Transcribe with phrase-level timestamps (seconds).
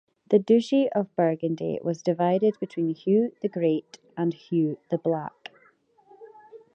[0.31, 5.51] The Duchy of Burgundy was divided between Hugh the Great and Hugh the Black.